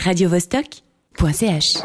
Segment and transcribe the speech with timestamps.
[0.00, 1.83] radiovostok.ch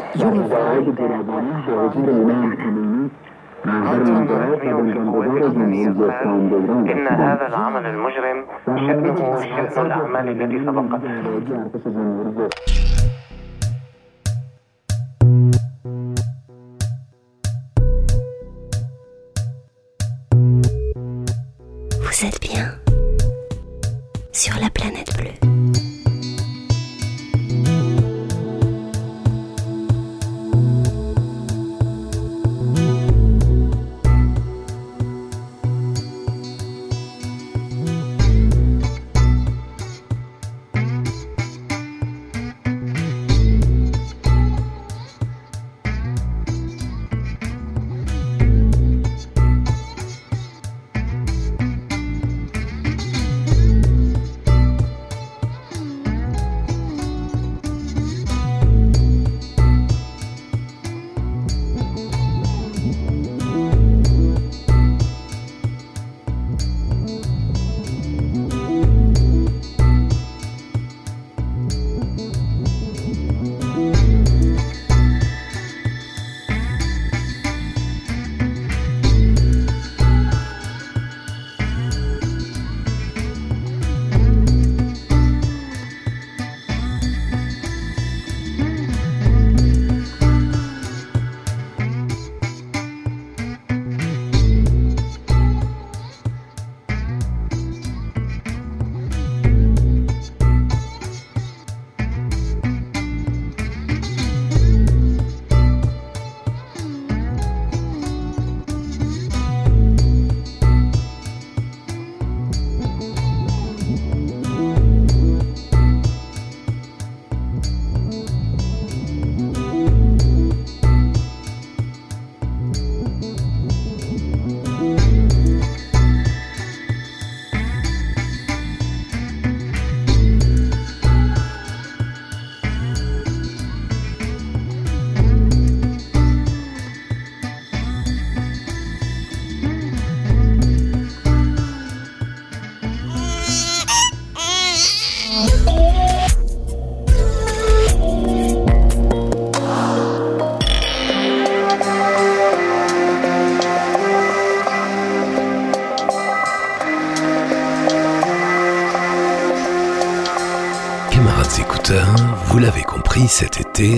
[6.87, 11.01] إن هذا العمل المجرم شأنه شأن الأعمال التي سبقت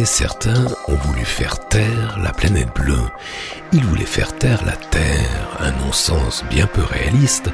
[0.09, 3.07] Certains ont voulu faire taire la planète bleue.
[3.71, 7.49] Ils voulaient faire taire la Terre, un non-sens bien peu réaliste,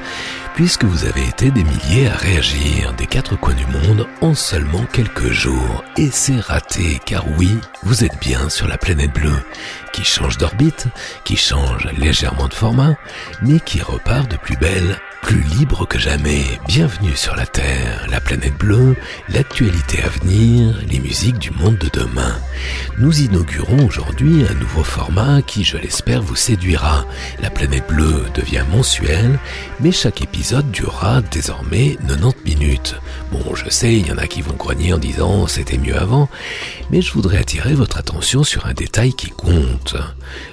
[0.55, 4.85] puisque vous avez été des milliers à réagir des quatre coins du monde en seulement
[4.93, 5.83] quelques jours.
[5.97, 9.43] Et c'est raté, car oui, vous êtes bien sur la planète bleue,
[9.91, 10.87] qui change d'orbite,
[11.25, 12.95] qui change légèrement de format,
[13.41, 18.21] mais qui repart de plus belle plus libre que jamais, bienvenue sur la Terre, la
[18.21, 18.95] planète bleue,
[19.27, 22.35] l'actualité à venir, les musiques du monde de demain.
[22.99, 27.05] Nous inaugurons aujourd'hui un nouveau format qui, je l'espère, vous séduira.
[27.41, 29.39] La planète bleue devient mensuelle,
[29.79, 32.95] mais chaque épisode durera désormais 90 minutes.
[33.31, 36.29] Bon, je sais, il y en a qui vont grogner en disant c'était mieux avant,
[36.91, 39.95] mais je voudrais attirer votre attention sur un détail qui compte.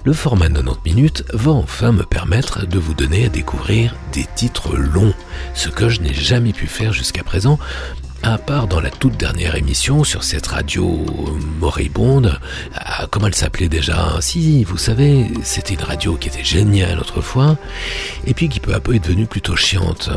[0.05, 4.62] Le format 90 minutes va enfin me permettre de vous donner à découvrir des titres
[4.71, 5.13] long,
[5.55, 7.59] ce que je n'ai jamais pu faire jusqu'à présent,
[8.23, 11.05] à part dans la toute dernière émission sur cette radio
[11.59, 12.39] moribonde,
[12.75, 17.57] ah, comment elle s'appelait déjà Si, vous savez, c'était une radio qui était géniale autrefois,
[18.25, 20.11] et puis qui peu à peu est devenue plutôt chiante.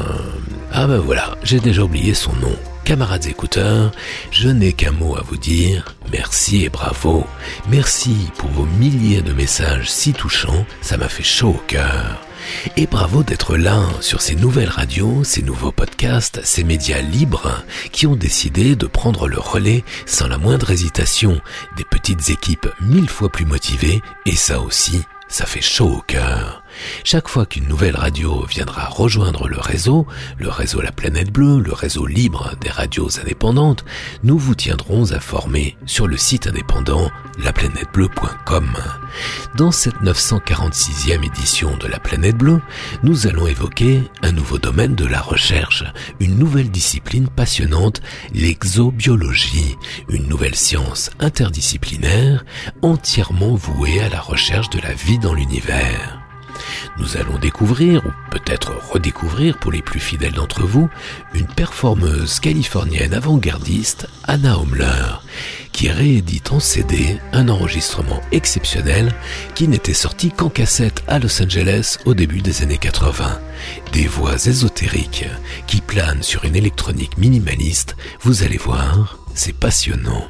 [0.71, 2.55] Ah ben voilà, j'ai déjà oublié son nom.
[2.83, 3.91] Camarades écouteurs,
[4.29, 7.25] je n'ai qu'un mot à vous dire, merci et bravo.
[7.69, 12.24] Merci pour vos milliers de messages si touchants, ça m'a fait chaud au cœur.
[12.77, 18.07] Et bravo d'être là sur ces nouvelles radios, ces nouveaux podcasts, ces médias libres qui
[18.07, 21.41] ont décidé de prendre le relais sans la moindre hésitation.
[21.77, 26.64] Des petites équipes mille fois plus motivées et ça aussi, ça fait chaud au cœur.
[27.03, 30.07] Chaque fois qu'une nouvelle radio viendra rejoindre le réseau,
[30.37, 33.85] le réseau La Planète Bleue, le réseau libre des radios indépendantes,
[34.23, 38.77] nous vous tiendrons informés sur le site indépendant laplanètebleu.com.
[39.55, 42.61] Dans cette 946e édition de La Planète Bleue,
[43.03, 45.83] nous allons évoquer un nouveau domaine de la recherche,
[46.19, 48.01] une nouvelle discipline passionnante,
[48.33, 49.75] l'exobiologie,
[50.09, 52.45] une nouvelle science interdisciplinaire
[52.81, 56.24] entièrement vouée à la recherche de la vie dans l'univers.
[56.97, 60.89] Nous allons découvrir, ou peut-être redécouvrir pour les plus fidèles d'entre vous,
[61.33, 65.21] une performeuse californienne avant-gardiste, Anna Homler,
[65.71, 69.13] qui réédite en CD un enregistrement exceptionnel
[69.55, 73.39] qui n'était sorti qu'en cassette à Los Angeles au début des années 80.
[73.91, 75.25] Des voix ésotériques
[75.67, 80.25] qui planent sur une électronique minimaliste, vous allez voir, c'est passionnant.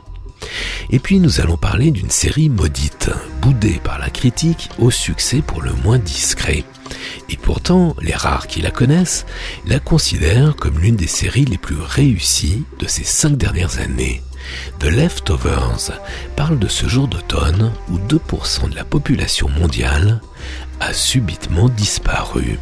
[0.89, 3.09] Et puis nous allons parler d'une série maudite,
[3.41, 6.63] boudée par la critique au succès pour le moins discret.
[7.29, 9.25] Et pourtant, les rares qui la connaissent
[9.65, 14.21] la considèrent comme l'une des séries les plus réussies de ces cinq dernières années.
[14.79, 15.91] The Leftovers
[16.35, 20.21] parle de ce jour d'automne où 2% de la population mondiale
[20.79, 22.59] a subitement disparu.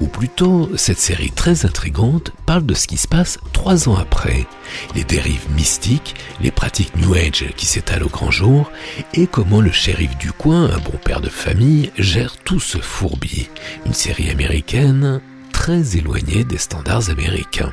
[0.00, 4.46] Ou plutôt, cette série très intrigante parle de ce qui se passe trois ans après,
[4.94, 8.70] les dérives mystiques, les pratiques New Age qui s'étalent au grand jour,
[9.14, 13.48] et comment le shérif du coin, un bon père de famille, gère tout ce fourbi.
[13.86, 15.20] Une série américaine
[15.52, 17.72] très éloignée des standards américains.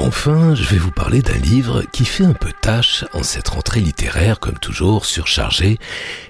[0.00, 3.80] Enfin, je vais vous parler d'un livre qui fait un peu tâche en cette rentrée
[3.80, 5.78] littéraire, comme toujours surchargée,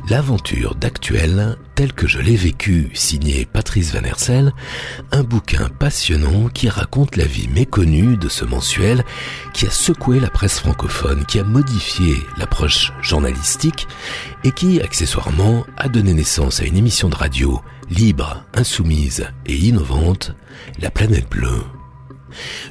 [0.09, 4.53] L'aventure d'actuel tel que je l'ai vécu, signé Patrice Van Hersel,
[5.13, 9.03] un bouquin passionnant qui raconte la vie méconnue de ce mensuel
[9.55, 13.89] qui a secoué la presse francophone, qui a modifié l'approche journalistique
[14.45, 17.61] et qui, accessoirement, a donné naissance à une émission de radio
[17.91, 20.35] libre, insoumise et innovante,
[20.81, 21.65] La Planète Bleue.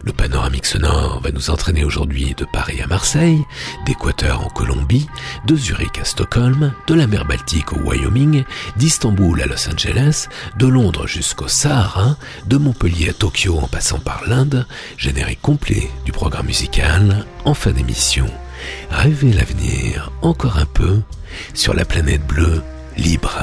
[0.03, 3.43] Le panoramique sonore va nous entraîner aujourd'hui de Paris à Marseille,
[3.85, 5.07] d'Équateur en Colombie,
[5.45, 8.43] de Zurich à Stockholm, de la mer Baltique au Wyoming,
[8.77, 10.27] d'Istanbul à Los Angeles,
[10.57, 12.17] de Londres jusqu'au Sahara,
[12.47, 14.65] de Montpellier à Tokyo en passant par l'Inde,
[14.97, 18.27] générique complet du programme musical en fin d'émission.
[18.89, 21.01] Rêvez l'avenir encore un peu
[21.53, 22.61] sur la planète bleue
[22.97, 23.39] libre.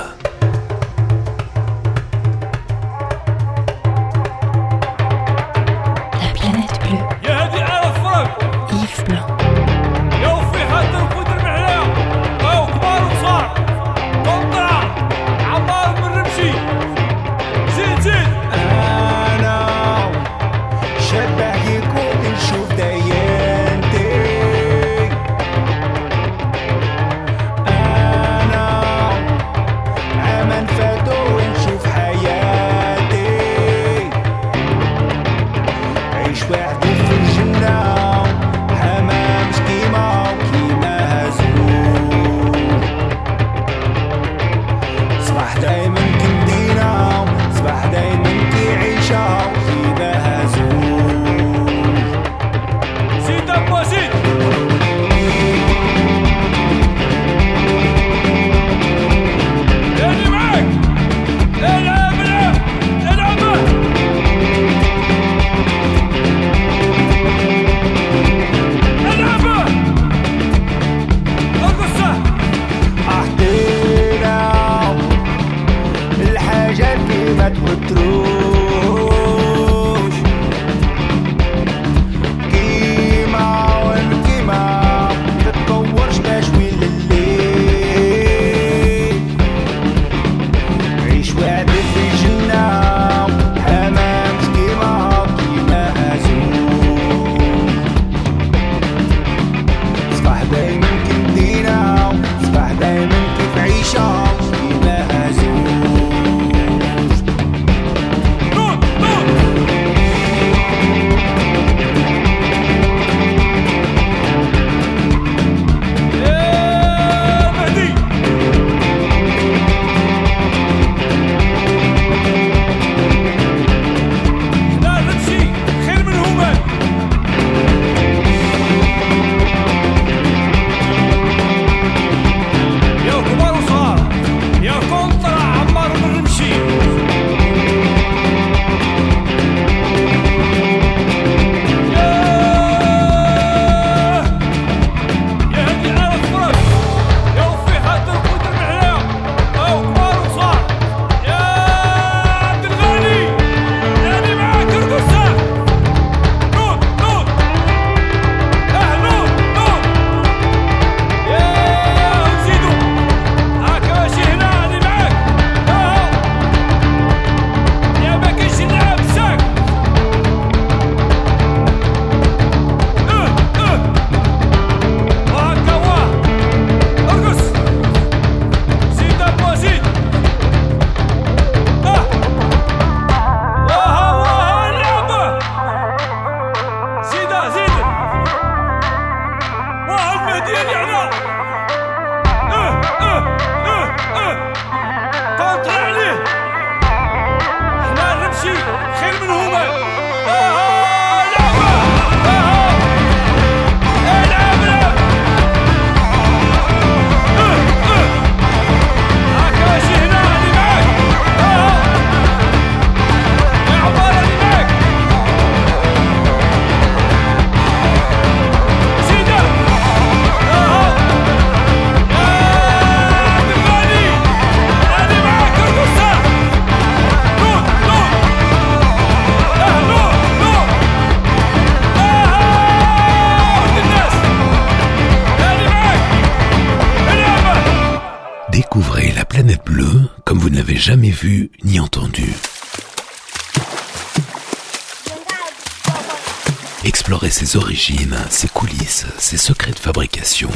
[247.50, 250.50] Ses origines, ses coulisses, ses secrets de fabrication.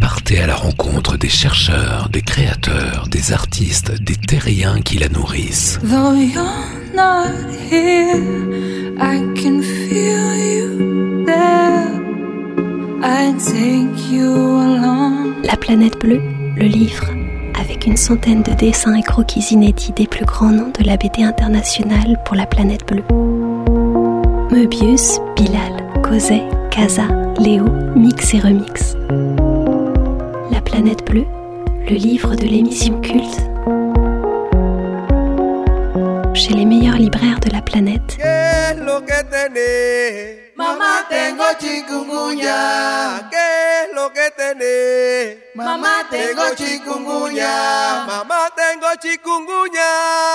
[0.00, 5.78] Partez à la rencontre des chercheurs, des créateurs, des artistes, des terriens qui la nourrissent.
[15.44, 16.22] La planète bleue,
[16.56, 17.04] le livre,
[17.60, 21.22] avec une centaine de dessins et croquis inédits des plus grands noms de la BD
[21.22, 23.04] internationale pour la planète bleue.
[24.50, 27.06] Möbius, Bilal, Cosé, Casa,
[27.38, 27.64] Léo,
[27.94, 28.96] Mix et Remix.
[30.50, 31.26] La planète bleue,
[31.88, 33.40] le livre de l'émission culte.
[36.34, 38.18] Chez les meilleurs libraires de la planète.
[40.60, 43.28] Mamá, tengo chikungunya.
[43.30, 45.38] ¿Qué es lo que tenés?
[45.54, 48.04] Mamá, tengo chikungunya.
[48.06, 49.90] Mamá, tengo chikungunya.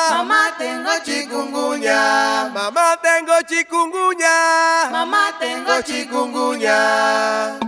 [0.09, 2.49] Mamá, tengo chikungunya.
[2.51, 4.89] Mamá, tengo chikungunya.
[4.91, 7.59] Mamá, tengo chikungunya.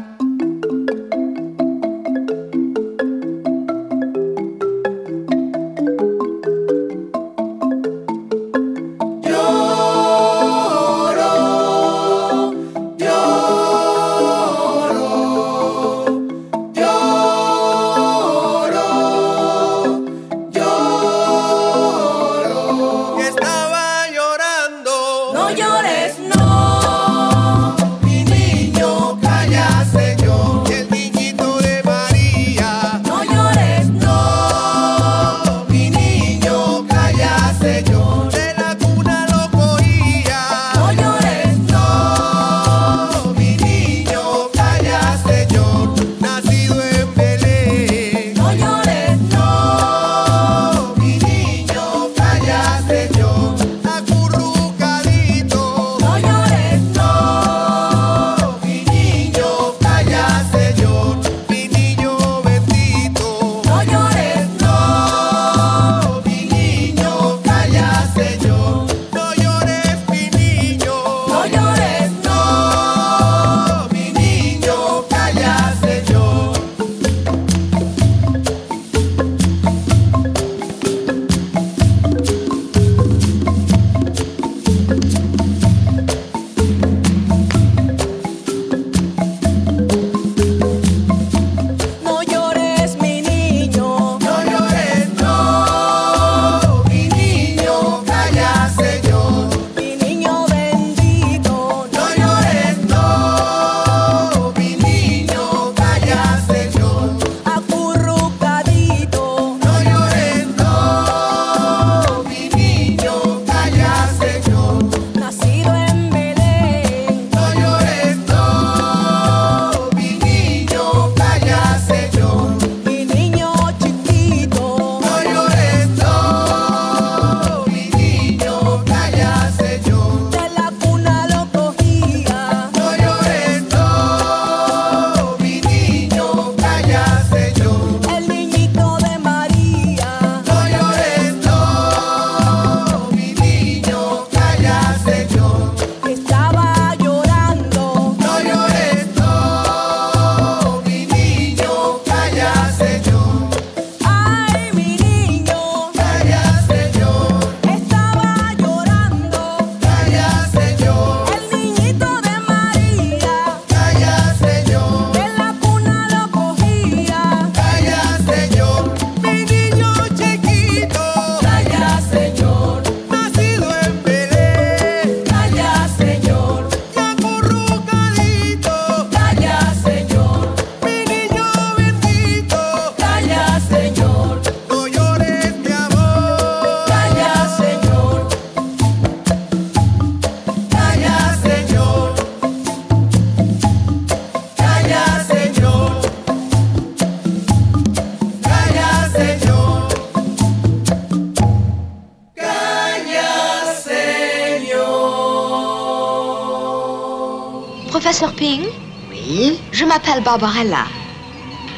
[210.21, 210.85] Barbarella.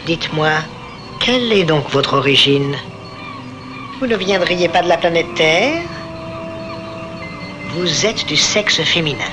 [0.05, 0.51] Dites-moi,
[1.19, 2.75] quelle est donc votre origine?
[3.99, 5.83] Vous ne viendriez pas de la planète Terre?
[7.75, 9.31] Vous êtes du sexe féminin.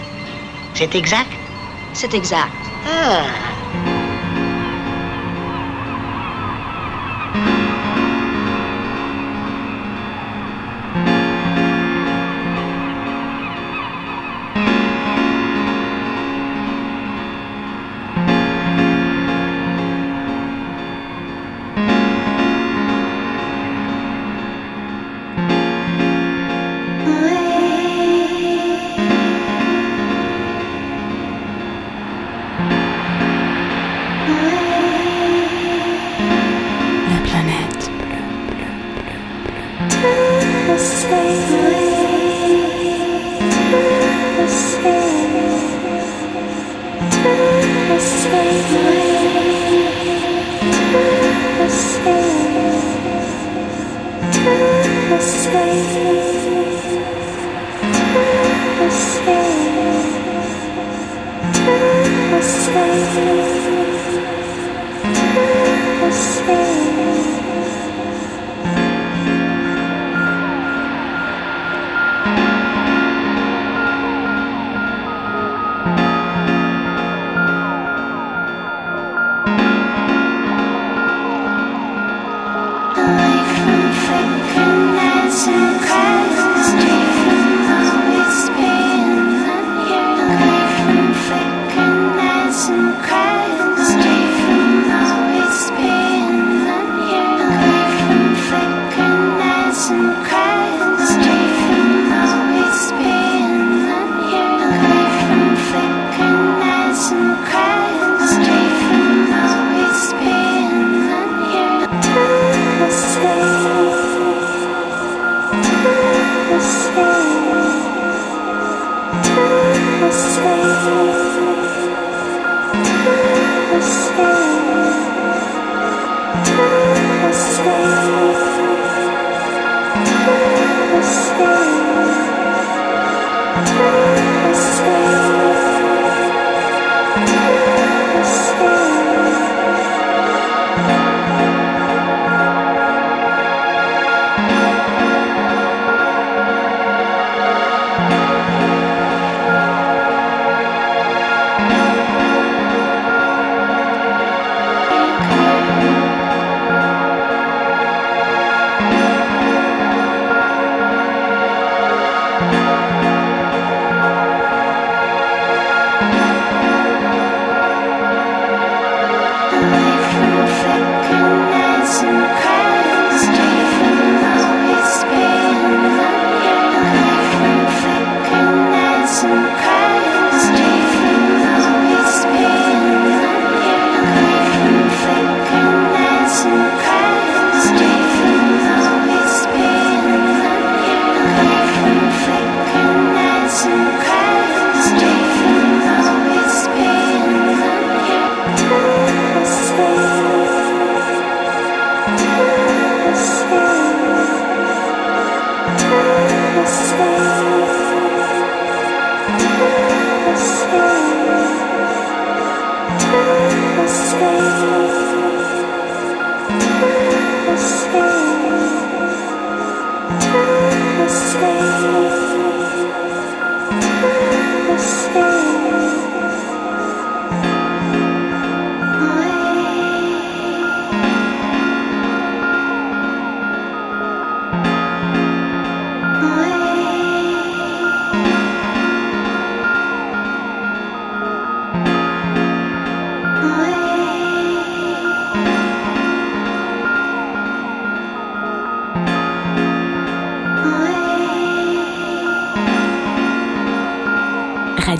[0.75, 1.31] C'est exact?
[1.93, 2.51] C'est exact.
[2.87, 3.46] Ah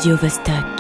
[0.07, 0.76] Radio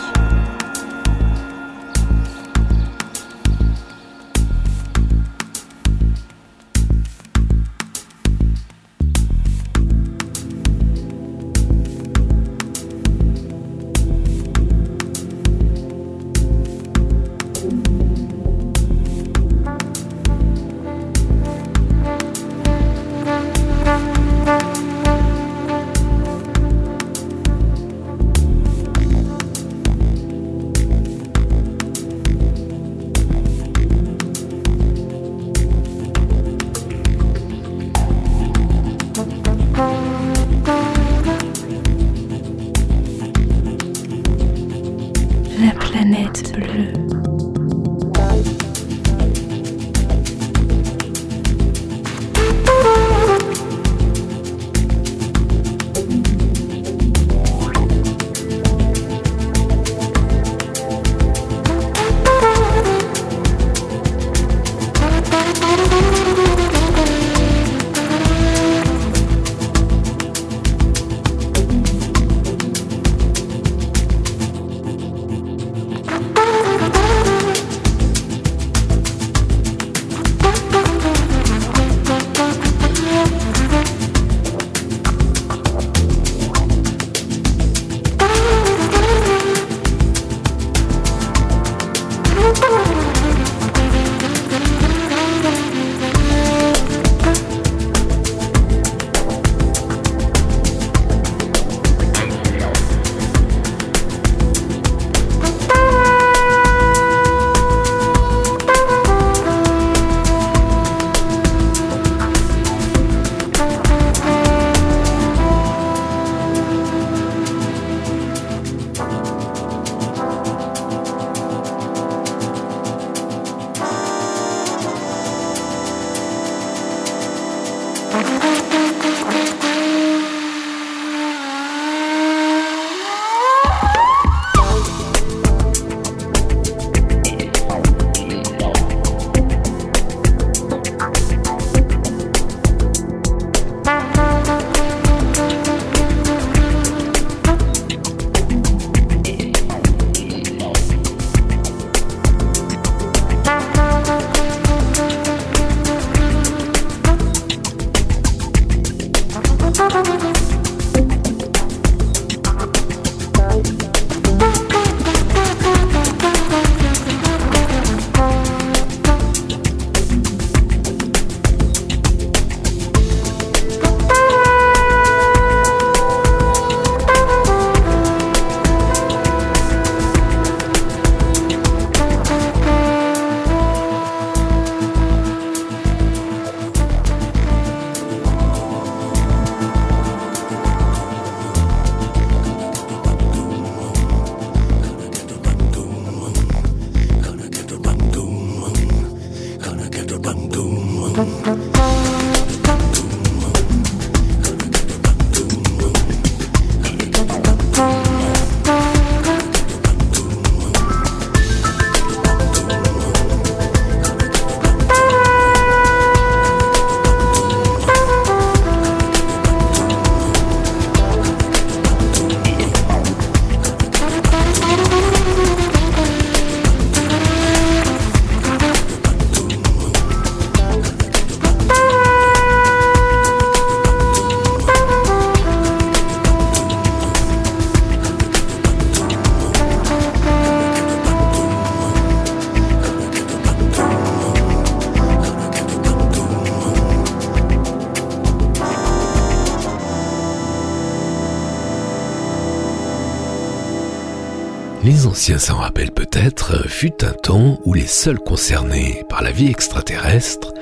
[255.16, 260.52] anciens s'en rappellent peut-être, fut un temps où les seuls concernés par la vie extraterrestre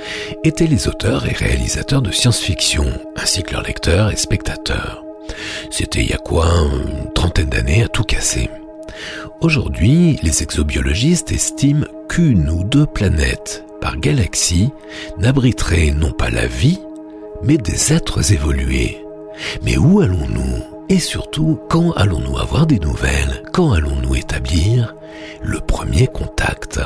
[0.44, 2.86] étaient les auteurs et réalisateurs de science-fiction,
[3.16, 5.02] ainsi que leurs lecteurs et spectateurs.
[5.72, 8.48] C'était il y a quoi une trentaine d'années à tout casser.
[9.40, 14.70] Aujourd'hui, les exobiologistes estiment qu'une ou deux planètes par galaxie
[15.18, 16.78] n'abriteraient non pas la vie,
[17.42, 19.04] mais des êtres évolués.
[19.64, 20.74] Mais où allons-nous?
[20.90, 23.42] Et surtout, quand allons-nous avoir des nouvelles?
[23.52, 24.43] Quand allons-nous établir
[25.42, 26.80] le premier contact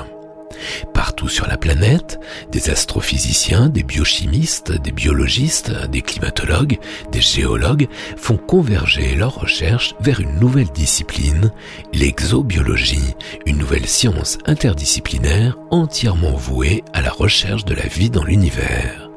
[0.93, 2.19] Partout sur la planète,
[2.51, 6.79] des astrophysiciens, des biochimistes, des biologistes, des climatologues,
[7.13, 11.53] des géologues font converger leurs recherches vers une nouvelle discipline,
[11.93, 13.15] l'exobiologie,
[13.47, 19.08] une nouvelle science interdisciplinaire entièrement vouée à la recherche de la vie dans l'univers.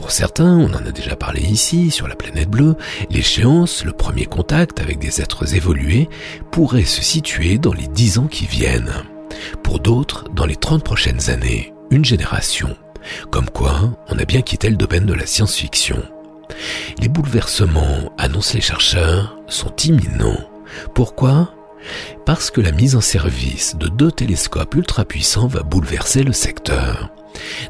[0.00, 2.74] Pour certains, on en a déjà parlé ici, sur la planète bleue,
[3.10, 6.08] l'échéance, le premier contact avec des êtres évolués,
[6.50, 8.94] pourrait se situer dans les dix ans qui viennent.
[9.62, 12.74] Pour d'autres, dans les trente prochaines années, une génération.
[13.30, 16.02] Comme quoi, on a bien quitté le domaine de la science-fiction.
[16.98, 20.48] Les bouleversements, annoncent les chercheurs, sont imminents.
[20.94, 21.52] Pourquoi?
[22.24, 27.10] Parce que la mise en service de deux télescopes ultra puissants va bouleverser le secteur.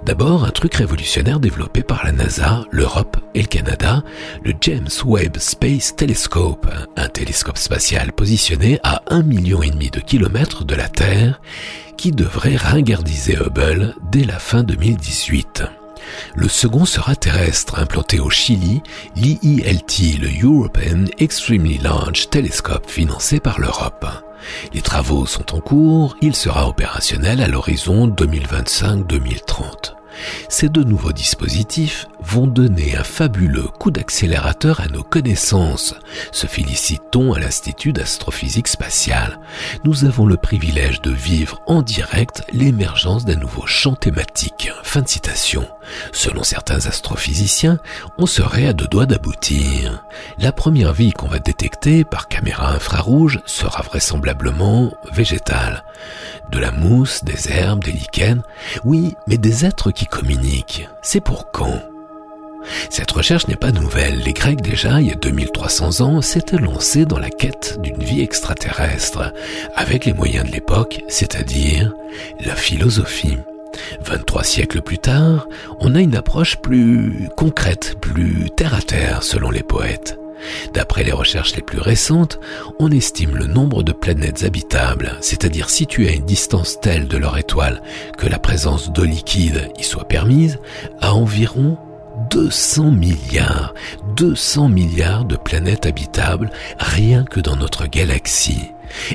[0.04, 4.02] D'abord, un truc révolutionnaire développé par la NASA, l'Europe et le Canada,
[4.44, 10.74] le James Webb Space Telescope, un télescope spatial positionné à un million de kilomètres de
[10.74, 11.40] la Terre,
[11.96, 15.64] qui devrait ringardiser Hubble dès la fin 2018.
[16.34, 18.82] Le second sera terrestre, implanté au Chili,
[19.16, 24.06] l'EELT, le European Extremely Large Telescope, financé par l'Europe.
[24.72, 29.99] Les travaux sont en cours, il sera opérationnel à l'horizon 2025-2030.
[30.48, 35.94] Ces deux nouveaux dispositifs vont donner un fabuleux coup d'accélérateur à nos connaissances,
[36.32, 39.38] se félicite-t-on à l'Institut d'astrophysique spatiale.
[39.84, 44.70] Nous avons le privilège de vivre en direct l'émergence d'un nouveau champ thématique.
[44.82, 45.66] Fin de citation.
[46.12, 47.78] Selon certains astrophysiciens,
[48.18, 50.04] on serait à deux doigts d'aboutir.
[50.38, 55.84] La première vie qu'on va détecter par caméra infrarouge sera vraisemblablement végétale.
[56.50, 58.42] De la mousse, des herbes, des lichens,
[58.84, 60.88] oui, mais des êtres qui communiquent.
[61.02, 61.80] C'est pour quand?
[62.90, 64.18] Cette recherche n'est pas nouvelle.
[64.18, 68.20] Les Grecs déjà, il y a 2300 ans, s'étaient lancés dans la quête d'une vie
[68.20, 69.32] extraterrestre,
[69.74, 71.94] avec les moyens de l'époque, c'est-à-dire
[72.44, 73.38] la philosophie.
[74.04, 79.50] 23 siècles plus tard, on a une approche plus concrète, plus terre à terre selon
[79.50, 80.18] les poètes.
[80.72, 82.38] D'après les recherches les plus récentes,
[82.78, 87.38] on estime le nombre de planètes habitables, c'est-à-dire situées à une distance telle de leur
[87.38, 87.82] étoile
[88.18, 90.58] que la présence d'eau liquide y soit permise,
[91.00, 91.78] à environ
[92.30, 93.74] 200 milliards,
[94.16, 98.72] 200 milliards de planètes habitables rien que dans notre galaxie.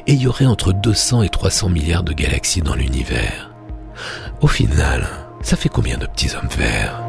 [0.07, 3.51] Et il y aurait entre 200 et 300 milliards de galaxies dans l'univers.
[4.41, 5.07] Au final,
[5.41, 7.04] ça fait combien de petits hommes verts?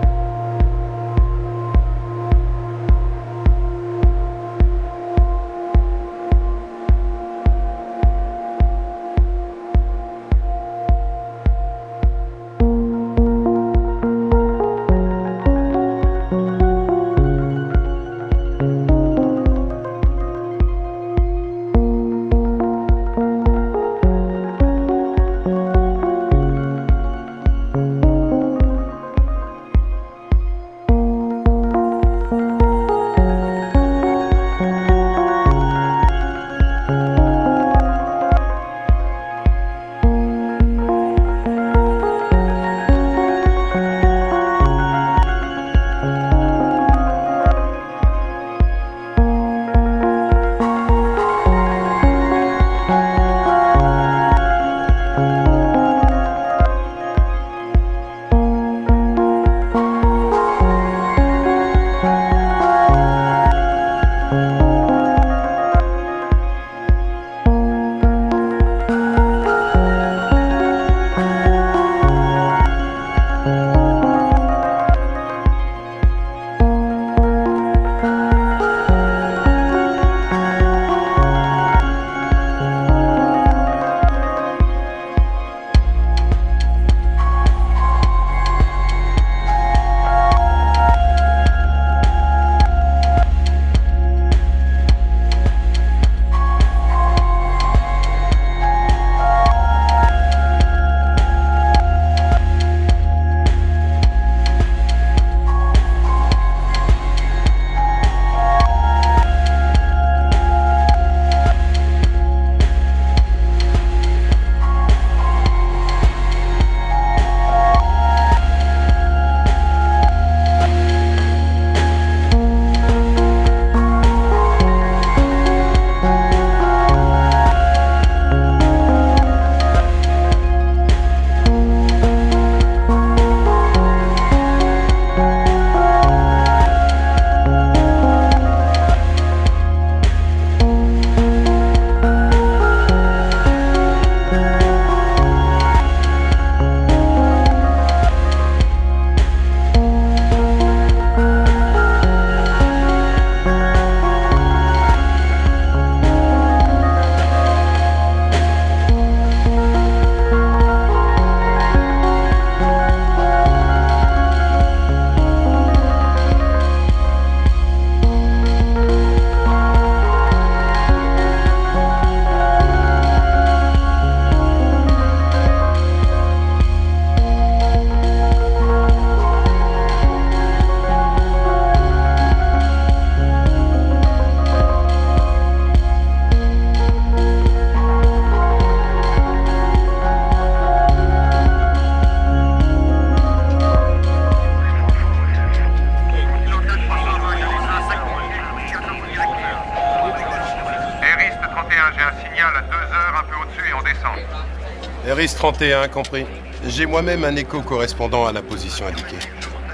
[205.53, 206.27] 31, compris.
[206.67, 209.19] J'ai moi-même un écho correspondant à la position indiquée.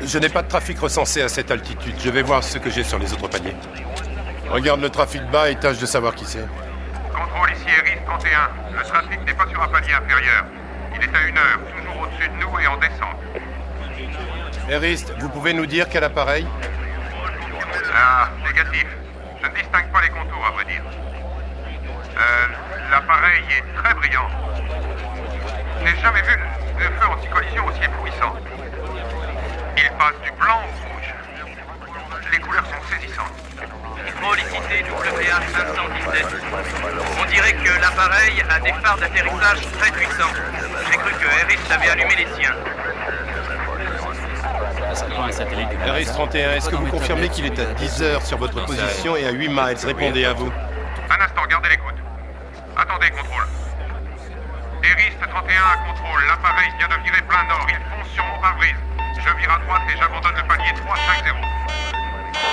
[0.03, 1.95] Je n'ai pas de trafic recensé à cette altitude.
[1.99, 3.57] Je vais voir ce que j'ai sur les autres paliers.
[4.51, 6.47] Regarde le trafic bas et tâche de savoir qui c'est.
[7.11, 8.51] Contrôle ici RIS 31.
[8.77, 10.45] Le trafic n'est pas sur un palier inférieur.
[10.95, 13.17] Il est à une heure, toujours au-dessus de nous et en descente.
[14.69, 16.47] Erist, vous pouvez nous dire quel appareil?
[17.95, 18.87] Ah, négatif.
[19.43, 20.83] Je ne distingue pas les contours, à vrai dire.
[22.19, 22.47] Euh,
[22.93, 24.29] L'appareil est très brillant.
[25.79, 26.37] Je n'ai jamais vu
[26.79, 28.37] de feu anti-collision aussi éblouissant.
[29.79, 31.15] Il passe du blanc au rouge.
[32.31, 33.33] Les couleurs sont saisissantes.
[34.07, 36.27] Hydrolicité WA 517.
[37.19, 40.35] On dirait que l'appareil a des phares d'atterrissage très puissants.
[40.91, 42.55] J'ai cru que Eris avait allumé les siens.
[45.87, 49.25] RIS 31, est-ce que vous confirmez qu'il est à 10 heures sur votre position et
[49.27, 49.79] à 8 miles?
[49.83, 50.53] Répondez à vous.
[51.09, 51.92] Un instant, gardez l'écoute.
[53.03, 53.47] Attendez, contrôle.
[54.85, 56.25] Eris 31 à contrôle.
[56.29, 57.67] L'appareil vient de virer plein nord.
[57.69, 58.77] Il fonce sur mon pare-brise.
[59.17, 61.53] Je vire à droite et j'abandonne le palier 350.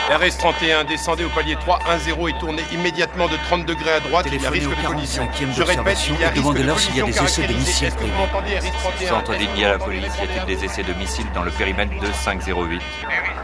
[0.09, 4.41] RS 31, descendez au palier 310 et tournez immédiatement de 30 degrés à droite, il
[4.41, 5.29] y a risque de collision.
[5.55, 7.89] Je répète, il y a risque de Demandez-leur s'il y a des essais de missiles
[7.89, 8.11] vous prévus.
[8.13, 11.43] m'entendez, RS 31 Centre dédié à la police, y a-t-il des essais de missiles dans
[11.43, 13.38] le périmètre 2508 Eris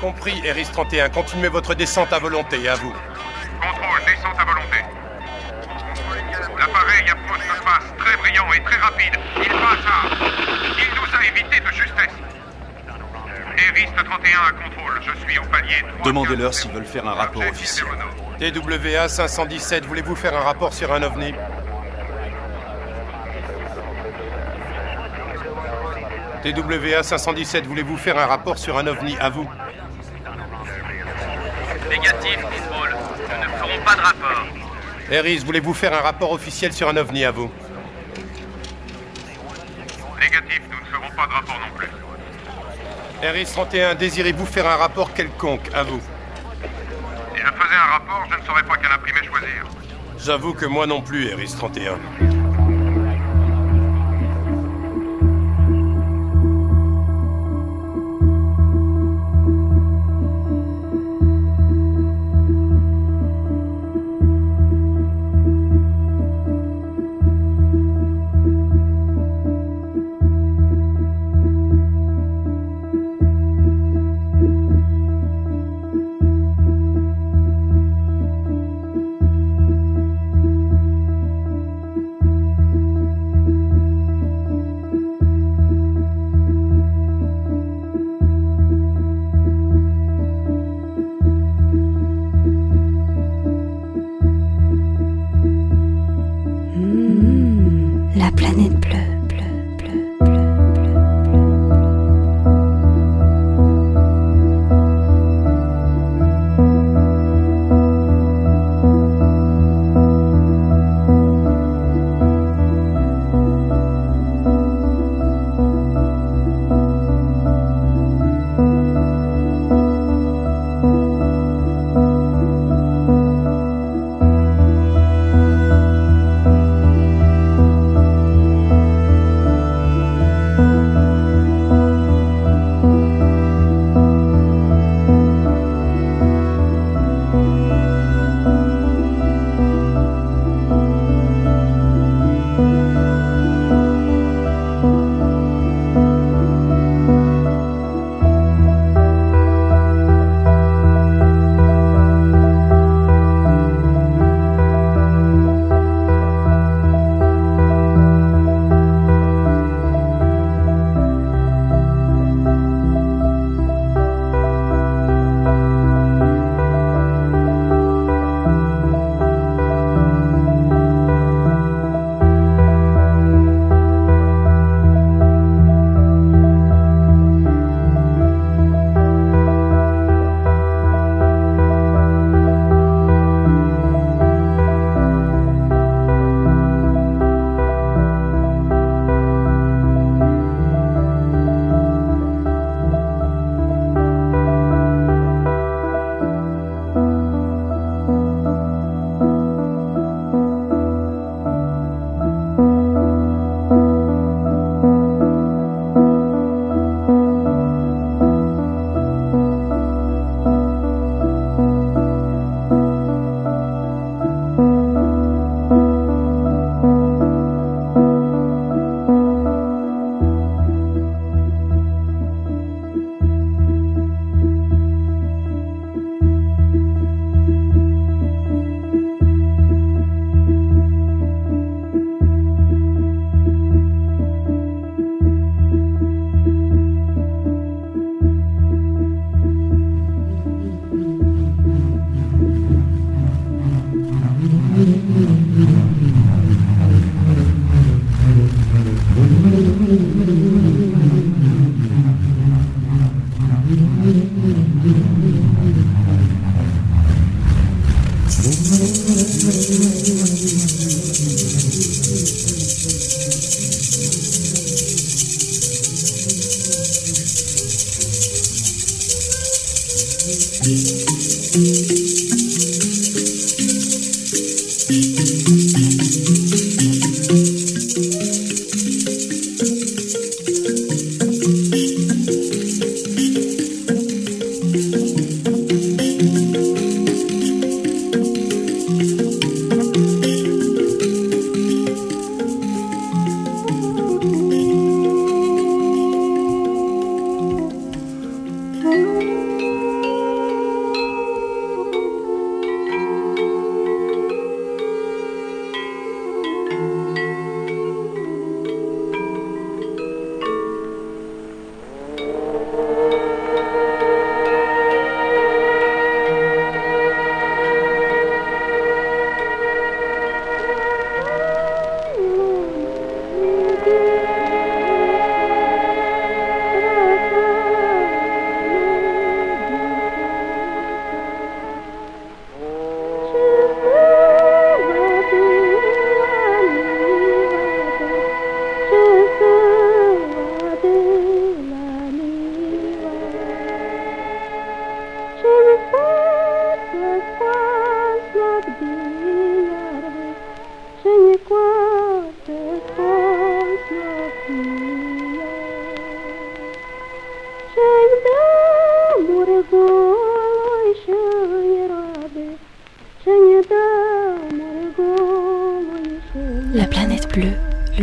[0.00, 2.92] Compris, RS 31, continuez votre descente à volonté, à vous.
[2.92, 4.76] Contrôle, descente à volonté.
[6.58, 9.18] L'appareil approche de face, très brillant et très rapide.
[9.38, 10.06] Il passe à...
[10.78, 12.14] Il nous a évité de justesse.
[13.56, 15.00] Eris 31 à contrôle.
[15.00, 16.04] Je suis au palier 3.
[16.04, 17.86] Demandez-leur s'ils veulent faire un rapport officiel.
[18.38, 21.32] TWA 517, voulez-vous faire un rapport sur un ovni?
[26.42, 29.48] TWA 517, voulez-vous faire un rapport sur un ovni à vous?
[31.96, 32.94] Négatif, contrôle.
[32.94, 34.46] Nous ne ferons pas de rapport.
[35.10, 37.50] Eris, voulez-vous faire un rapport officiel sur un ovni à vous
[40.20, 41.88] Négatif, nous ne ferons pas de rapport non plus.
[43.22, 46.00] Eris 31, désirez-vous faire un rapport quelconque à vous
[47.34, 49.64] Si je faisais un rapport, je ne saurais pas quel imprimé choisir.
[50.18, 51.98] J'avoue que moi non plus, Eris 31.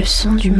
[0.04, 0.51] le son du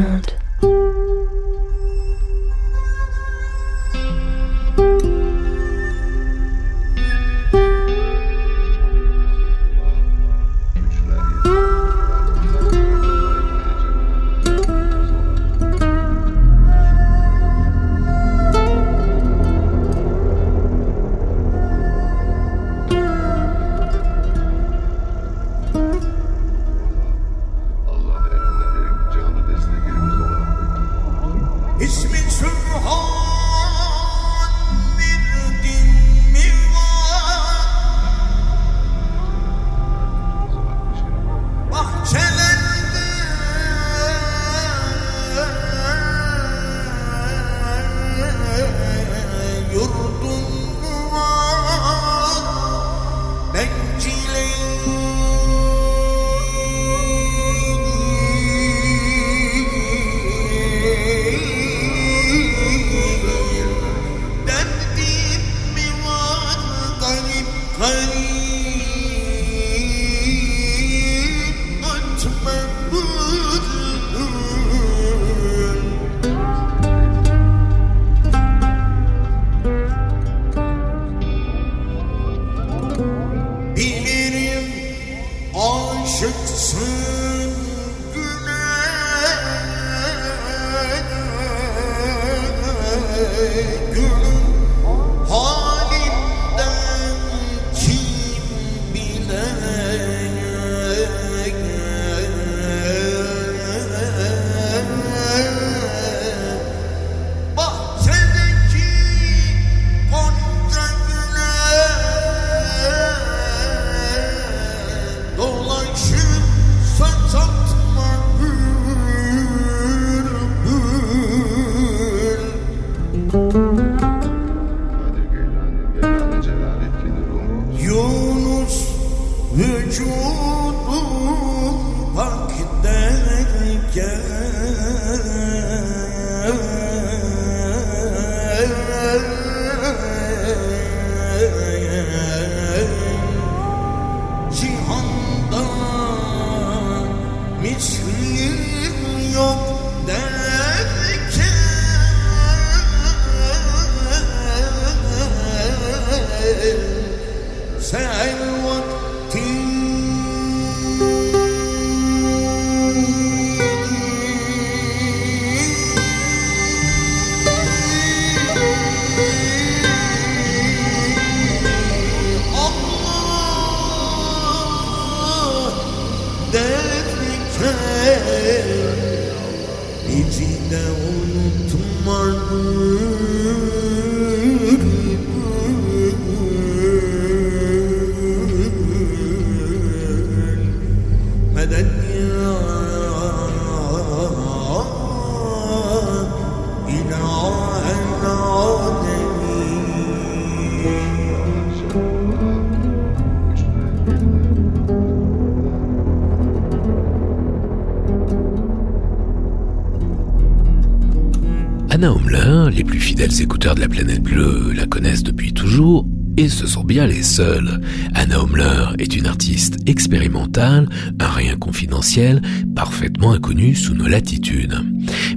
[213.72, 216.06] de la planète bleue la connaissent depuis toujours,
[216.36, 217.80] et ce sont bien les seuls.
[218.14, 222.42] Anna Homler est une artiste expérimentale, un rien confidentiel,
[222.76, 224.76] parfaitement inconnue sous nos latitudes.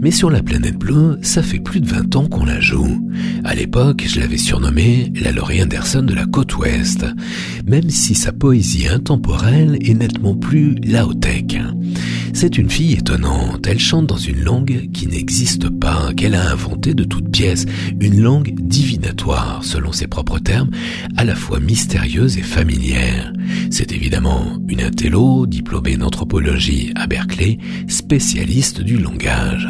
[0.00, 3.08] Mais sur la planète bleue, ça fait plus de 20 ans qu'on la joue.
[3.44, 7.06] À l'époque, je l'avais surnommée la Laurie Anderson de la côte ouest,
[7.64, 11.58] même si sa poésie intemporelle est nettement plus laotech.
[12.36, 16.92] C'est une fille étonnante, elle chante dans une langue qui n'existe pas, qu'elle a inventée
[16.92, 17.64] de toutes pièces,
[17.98, 20.68] une langue divinatoire, selon ses propres termes,
[21.16, 23.32] à la fois mystérieuse et familière.
[23.70, 27.56] C'est évidemment une intello, diplômée d'anthropologie à Berkeley,
[27.88, 29.66] spécialiste du langage.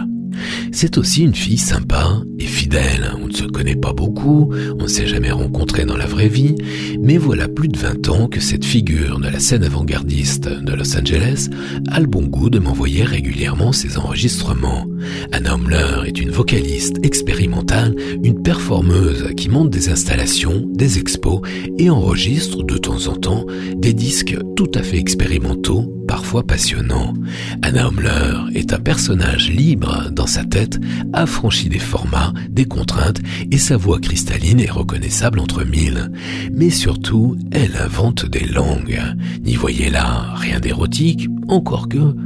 [0.72, 3.12] C'est aussi une fille sympa et fidèle.
[3.22, 6.54] On ne se connaît pas beaucoup, on ne s'est jamais rencontré dans la vraie vie,
[7.00, 10.96] mais voilà plus de 20 ans que cette figure de la scène avant-gardiste de Los
[10.96, 11.48] Angeles
[11.90, 14.86] a le bon goût de m'envoyer régulièrement ses enregistrements.
[15.32, 21.40] Anna Homler est une vocaliste expérimentale, une performeuse qui monte des installations, des expos
[21.78, 25.92] et enregistre de temps en temps des disques tout à fait expérimentaux,
[26.26, 27.14] parfois passionnants.
[27.62, 30.80] Anna Homler est un personnage libre dans sa tête,
[31.12, 33.20] affranchi des formats, des contraintes
[33.52, 36.10] et sa voix cristalline est reconnaissable entre mille.
[36.52, 39.00] Mais surtout, elle invente des langues.
[39.44, 42.16] N'y voyez là rien d'érotique, encore que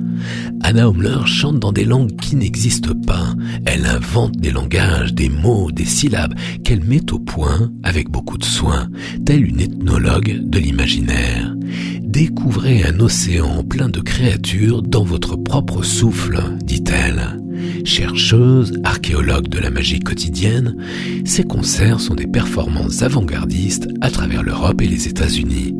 [0.62, 3.34] Anna Homler chante dans des langues qui n'existent pas.
[3.66, 6.34] Elle invente des langages, des mots, des syllabes
[6.64, 8.88] qu'elle met au point avec beaucoup de soin,
[9.26, 11.55] telle une ethnologue de l'imaginaire.
[12.02, 17.40] Découvrez un océan plein de créatures dans votre propre souffle, dit-elle.
[17.84, 20.76] Chercheuse, archéologue de la magie quotidienne,
[21.24, 25.76] ses concerts sont des performances avant-gardistes à travers l'Europe et les États-Unis.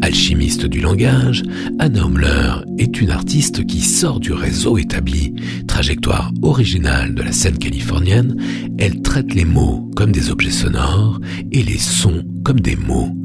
[0.00, 1.42] Alchimiste du langage,
[1.78, 5.34] Anna Homler est une artiste qui sort du réseau établi.
[5.66, 8.36] Trajectoire originale de la scène californienne,
[8.78, 11.20] elle traite les mots comme des objets sonores
[11.52, 13.19] et les sons comme des mots.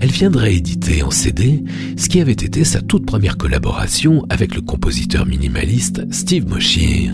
[0.00, 1.62] Elle viendrait éditer en CD
[1.96, 7.10] ce qui avait été sa toute première collaboration avec le compositeur minimaliste Steve Moshier.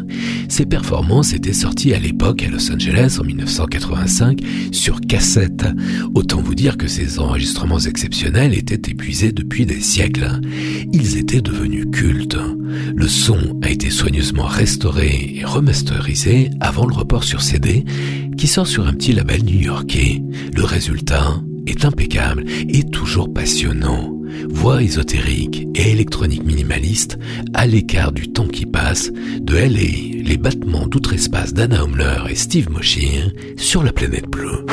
[0.49, 4.41] Ses performances étaient sorties à l'époque à Los Angeles en 1985
[4.73, 5.67] sur cassette.
[6.15, 10.41] Autant vous dire que ces enregistrements exceptionnels étaient épuisés depuis des siècles.
[10.93, 12.39] Ils étaient devenus cultes.
[12.95, 17.85] Le son a été soigneusement restauré et remasterisé avant le report sur CD
[18.37, 20.23] qui sort sur un petit label new-yorkais.
[20.55, 21.41] Le résultat?
[21.67, 24.13] Est impeccable et toujours passionnant.
[24.49, 27.19] Voix ésotérique et électronique minimaliste,
[27.55, 29.11] à l'écart du temps qui passe,
[29.41, 29.69] de et
[30.23, 34.65] les battements d'outre-espace d'Anna Homler et Steve Moshir sur la planète bleue.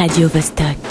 [0.00, 0.90] Radio Vostok.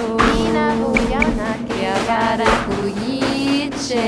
[0.00, 4.06] Ina bujana che avara cuyice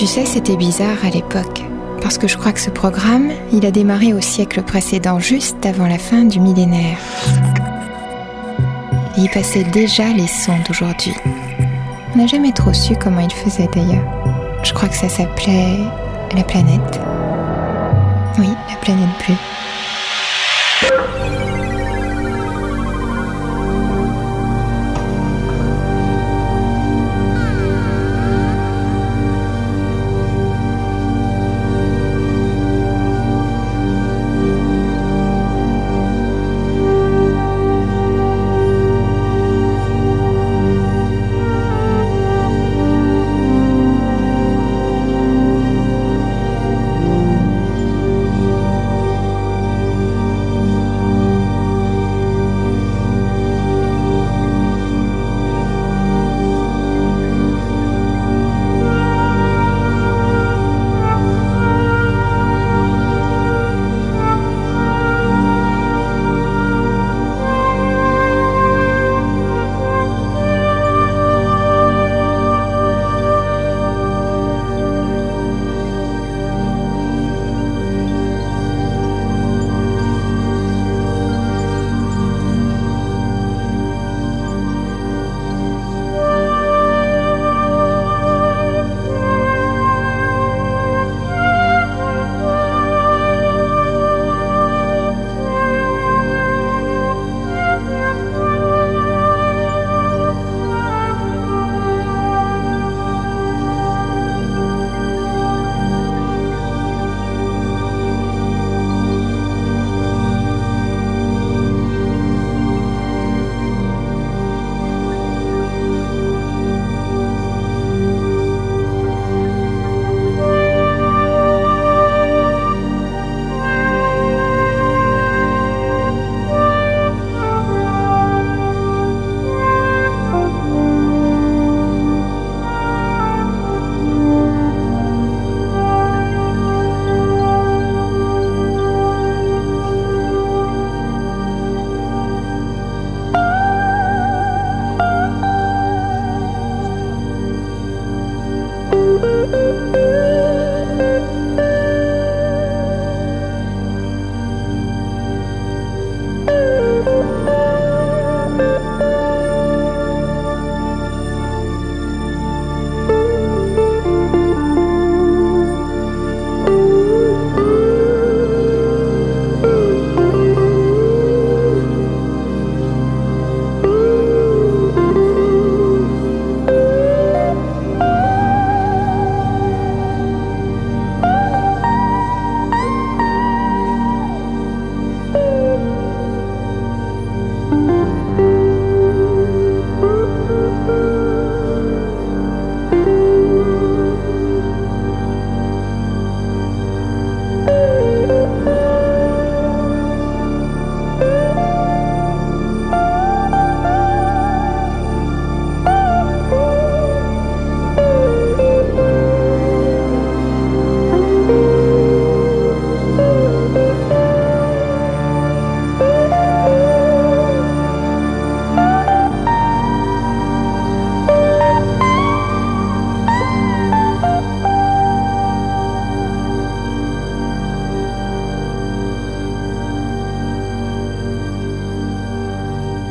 [0.00, 1.60] tu sais, c'était bizarre à l'époque.
[2.00, 5.86] Parce que je crois que ce programme, il a démarré au siècle précédent, juste avant
[5.86, 6.96] la fin du millénaire.
[9.18, 11.12] Il passait déjà les sons d'aujourd'hui.
[12.14, 14.06] On n'a jamais trop su comment il faisait d'ailleurs.
[14.62, 15.80] Je crois que ça s'appelait
[16.34, 16.98] la planète.
[18.38, 19.49] Oui, la planète bleue.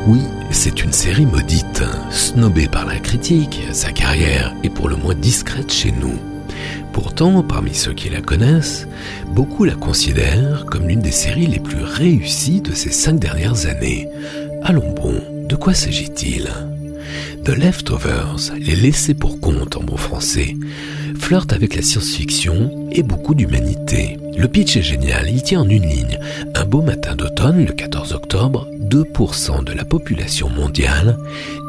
[0.09, 5.13] Oui, c'est une série maudite, snobée par la critique, sa carrière est pour le moins
[5.13, 6.17] discrète chez nous.
[6.93, 8.87] Pourtant, parmi ceux qui la connaissent,
[9.35, 14.09] beaucoup la considèrent comme l'une des séries les plus réussies de ces cinq dernières années.
[14.63, 15.13] Allons bon,
[15.47, 16.49] de quoi s'agit-il?
[17.45, 20.55] The Leftovers, les laissés pour compte en bon français,
[21.29, 24.17] flirte avec la science-fiction et beaucoup d'humanité.
[24.35, 26.17] Le pitch est génial, il tient en une ligne.
[26.55, 31.19] Un beau matin d'automne, le 14 octobre, 2% de la population mondiale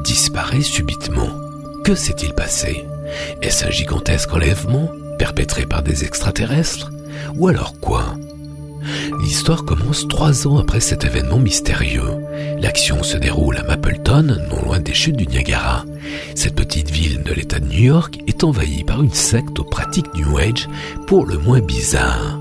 [0.02, 1.28] disparaît subitement.
[1.84, 2.86] Que s'est-il passé?
[3.42, 4.88] Est-ce un gigantesque enlèvement
[5.18, 6.90] perpétré par des extraterrestres?
[7.36, 8.14] Ou alors quoi?
[9.22, 12.02] L'histoire commence trois ans après cet événement mystérieux.
[12.60, 15.84] L'action se déroule à Mapleton, non loin des chutes du Niagara.
[16.34, 20.14] Cette petite ville de l'État de New York est envahie par une secte aux pratiques
[20.14, 20.68] New Age
[21.06, 22.38] pour le moins bizarre.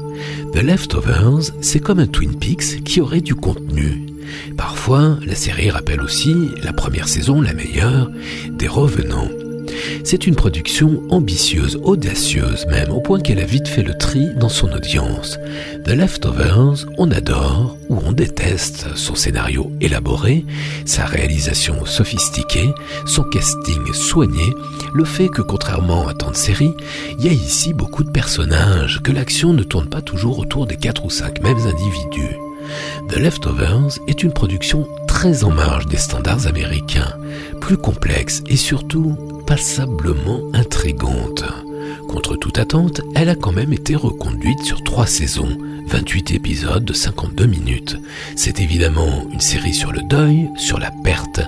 [0.53, 4.05] The Leftovers, c'est comme un Twin Peaks qui aurait du contenu.
[4.57, 8.09] Parfois, la série rappelle aussi la première saison, la meilleure,
[8.49, 9.29] des revenants.
[10.03, 14.49] C'est une production ambitieuse, audacieuse même, au point qu'elle a vite fait le tri dans
[14.49, 15.37] son audience.
[15.85, 20.45] The Leftovers, on adore ou on déteste son scénario élaboré,
[20.85, 22.69] sa réalisation sophistiquée,
[23.05, 24.53] son casting soigné,
[24.93, 26.73] le fait que contrairement à tant de séries,
[27.19, 30.77] il y a ici beaucoup de personnages, que l'action ne tourne pas toujours autour des
[30.77, 32.48] quatre ou cinq mêmes individus.
[33.07, 37.13] The Leftovers est une production très en marge des standards américains,
[37.59, 39.15] plus complexe et surtout
[39.45, 41.43] passablement intrigante.
[42.09, 45.55] Contre toute attente, elle a quand même été reconduite sur trois saisons,
[45.85, 47.97] 28 épisodes de 52 minutes.
[48.35, 51.41] C'est évidemment une série sur le deuil, sur la perte,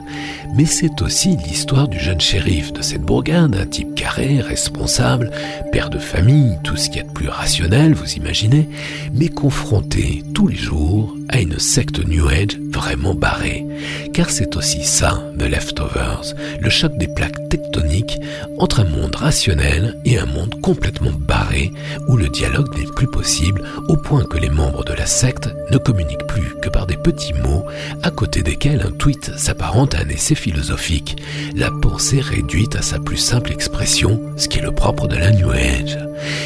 [0.55, 5.31] mais c'est aussi l'histoire du jeune shérif de cette bourgade, un type carré, responsable,
[5.71, 8.69] père de famille, tout ce qu'il y a de plus rationnel, vous imaginez,
[9.13, 13.65] mais confronté tous les jours à une secte New Age vraiment barrée.
[14.13, 18.17] Car c'est aussi ça, The Leftovers, le choc des plaques tectoniques
[18.57, 21.71] entre un monde rationnel et un monde complètement barré
[22.07, 25.77] où le dialogue n'est plus possible au point que les membres de la secte ne
[25.77, 27.65] communiquent plus que par des petits mots
[28.03, 31.17] à côté desquels un tweet s'apparente à un essai philosophique,
[31.55, 35.31] la pensée réduite à sa plus simple expression, ce qui est le propre de la
[35.31, 35.97] New Age.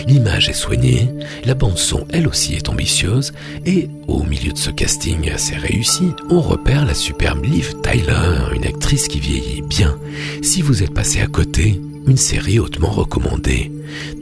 [0.08, 1.10] L'image est soignée,
[1.43, 3.34] la bande son elle aussi est ambitieuse,
[3.66, 8.66] et au milieu de ce casting assez réussi, on repère la superbe Liv Tyler, une
[8.66, 9.97] actrice qui vieillit bien.
[10.41, 13.72] Si vous êtes passé à côté, une série hautement recommandée.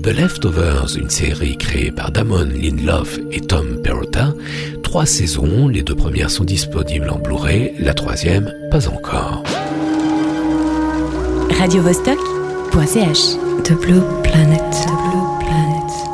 [0.01, 4.33] The Leftovers, une série créée par Damon Lindelof et Tom Perrotta.
[4.83, 9.43] Trois saisons, les deux premières sont disponibles en Blu-ray, la troisième pas encore.
[13.63, 14.61] The Blue Planet.
[14.71, 16.12] The Blue Planet.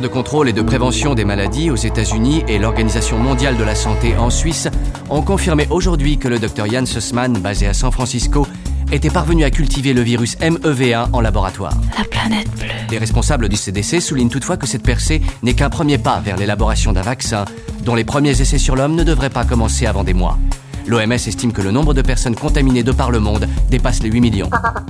[0.00, 3.74] Centres de contrôle et de prévention des maladies aux États-Unis et l'Organisation mondiale de la
[3.74, 4.68] santé en Suisse
[5.10, 8.46] ont confirmé aujourd'hui que le docteur Jan Sussman, basé à San Francisco,
[8.92, 11.74] était parvenu à cultiver le virus MEV1 en laboratoire.
[11.98, 12.68] La planète bleue.
[12.90, 16.92] Les responsables du CDC soulignent toutefois que cette percée n'est qu'un premier pas vers l'élaboration
[16.92, 17.44] d'un vaccin
[17.84, 20.38] dont les premiers essais sur l'homme ne devraient pas commencer avant des mois.
[20.86, 24.20] L'OMS estime que le nombre de personnes contaminées de par le monde dépasse les 8
[24.20, 24.50] millions.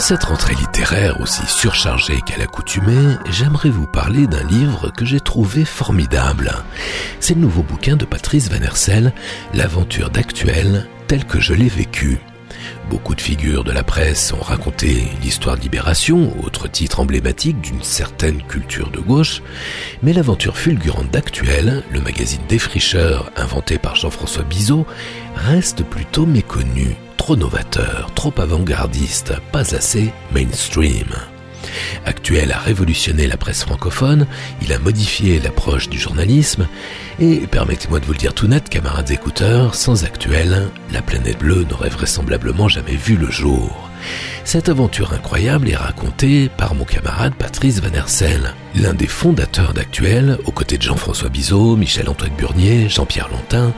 [0.00, 5.64] cette rentrée littéraire aussi surchargée qu'à l'accoutumée, j'aimerais vous parler d'un livre que j'ai trouvé
[5.64, 6.52] formidable.
[7.20, 9.12] C'est le nouveau bouquin de Patrice Van Hersel,
[9.52, 12.18] L'aventure d'actuel telle que je l'ai vécue.
[12.88, 17.82] Beaucoup de figures de la presse ont raconté l'histoire de Libération, autre titre emblématique d'une
[17.82, 19.42] certaine culture de gauche,
[20.02, 24.86] mais l'aventure fulgurante d'Actuel, le magazine défricheur inventé par Jean-François Bizot,
[25.36, 26.96] reste plutôt méconnue,
[27.30, 31.06] trop novateur, trop avant-gardiste, pas assez mainstream.
[32.04, 34.26] Actuel a révolutionné la presse francophone,
[34.62, 36.66] il a modifié l'approche du journalisme,
[37.20, 41.64] et permettez-moi de vous le dire tout net, camarades écouteurs, sans Actuel, la planète bleue
[41.70, 43.89] n'aurait vraisemblablement jamais vu le jour.
[44.52, 50.38] Cette aventure incroyable est racontée par mon camarade Patrice Van Hersel, l'un des fondateurs d'Actuel,
[50.44, 53.72] aux côtés de Jean-François Bizot, Michel-Antoine Burnier, Jean-Pierre Lantin,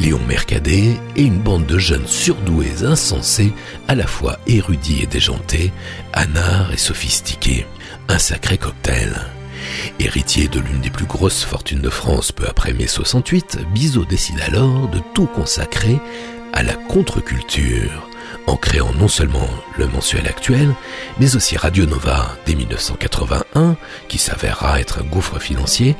[0.00, 3.54] Léon Mercadet et une bande de jeunes surdoués insensés,
[3.88, 5.72] à la fois érudits et déjantés,
[6.12, 7.66] anards et sophistiqués.
[8.08, 9.14] Un sacré cocktail.
[9.98, 14.40] Héritier de l'une des plus grosses fortunes de France peu après mai 68, Bizot décide
[14.40, 15.98] alors de tout consacrer
[16.52, 18.08] à la contre-culture
[18.46, 20.74] en créant non seulement le mensuel actuel,
[21.20, 23.76] mais aussi Radio Nova dès 1981,
[24.08, 25.96] qui s'avérera être un gouffre financier,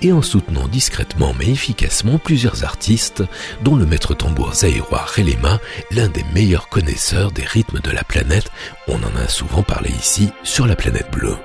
[0.00, 3.22] et en soutenant discrètement mais efficacement plusieurs artistes,
[3.62, 5.60] dont le maître tambour zaïrois Relema,
[5.90, 8.50] l'un des meilleurs connaisseurs des rythmes de la planète,
[8.88, 11.36] on en a souvent parlé ici sur la planète bleue.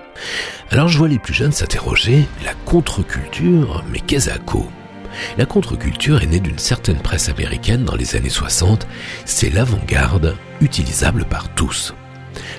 [0.72, 4.64] Alors je vois les plus jeunes s'interroger, la contre-culture, mais qu'est-ce à quoi
[5.38, 8.88] la contre-culture est née d'une certaine presse américaine dans les années 60,
[9.26, 11.94] c'est l'avant-garde utilisable par tous.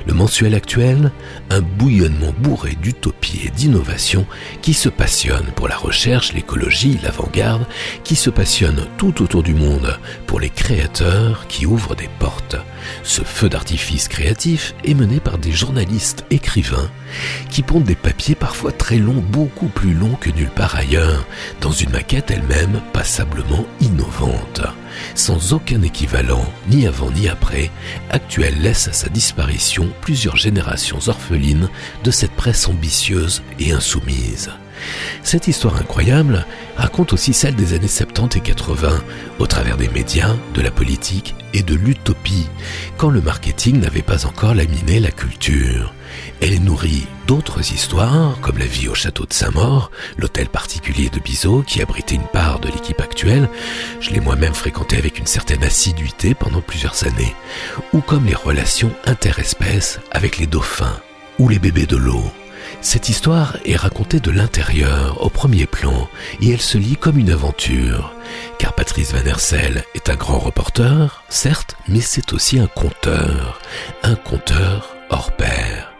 [0.06, 1.10] Le mensuel actuel,
[1.50, 4.24] un bouillonnement bourré d'utopie et d'innovation
[4.62, 7.66] qui se passionne pour la recherche, l'écologie, l'avant-garde,
[8.04, 12.56] qui se passionne tout autour du monde pour les créateurs qui ouvrent des portes.
[13.02, 16.90] Ce feu d'artifice créatif est mené par des journalistes écrivains
[17.50, 21.26] qui pondent des papiers parfois très longs, beaucoup plus longs que nulle part ailleurs,
[21.60, 24.62] dans une maquette elle-même passablement innovante.
[25.14, 27.70] Sans aucun équivalent, ni avant ni après,
[28.10, 31.68] Actuel laisse à sa disparition plusieurs générations orphelines
[32.05, 34.51] de cette presse ambitieuse et insoumise.
[35.23, 36.44] Cette histoire incroyable
[36.77, 39.02] raconte aussi celle des années 70 et 80,
[39.39, 42.47] au travers des médias, de la politique et de l'utopie,
[42.97, 45.94] quand le marketing n'avait pas encore laminé la culture.
[46.40, 51.18] Elle est nourrie d'autres histoires, comme la vie au château de Saint-Maur, l'hôtel particulier de
[51.18, 53.48] Bizot qui abritait une part de l'équipe actuelle,
[54.00, 57.34] je l'ai moi-même fréquenté avec une certaine assiduité pendant plusieurs années,
[57.92, 61.00] ou comme les relations interespèces avec les dauphins
[61.38, 62.24] ou les bébés de l'eau.
[62.80, 66.08] Cette histoire est racontée de l'intérieur, au premier plan,
[66.40, 68.12] et elle se lit comme une aventure.
[68.58, 73.60] Car Patrice Van Hersel est un grand reporter, certes, mais c'est aussi un conteur.
[74.02, 75.95] Un conteur hors pair.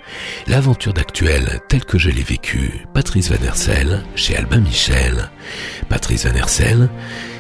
[0.49, 5.29] L'aventure d'actuel telle que je l'ai vécue, Patrice Van Hersel, chez Albin Michel.
[5.89, 6.89] Patrice Van Hersel,